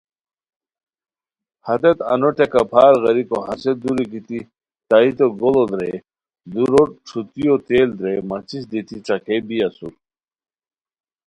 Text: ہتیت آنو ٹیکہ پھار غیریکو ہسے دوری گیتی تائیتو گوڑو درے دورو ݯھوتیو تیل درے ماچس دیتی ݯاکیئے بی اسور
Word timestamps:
ہتیت 1.67 1.99
آنو 2.11 2.29
ٹیکہ 2.37 2.61
پھار 2.71 2.93
غیریکو 3.03 3.37
ہسے 3.47 3.71
دوری 3.81 4.05
گیتی 4.11 4.39
تائیتو 4.89 5.27
گوڑو 5.39 5.63
درے 5.71 5.91
دورو 6.53 6.83
ݯھوتیو 7.07 7.53
تیل 7.67 7.89
درے 7.99 8.15
ماچس 8.29 8.63
دیتی 8.71 8.97
ݯاکیئے 9.05 9.37
بی 9.47 9.57
اسور 9.67 9.93